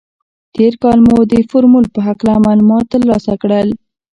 [0.55, 3.67] تېر کال مو د فورمول په هکله معلومات تر لاسه کړل.